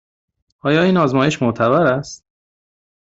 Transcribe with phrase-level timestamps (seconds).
[0.61, 2.25] آیا این آزمایش معتبر است؟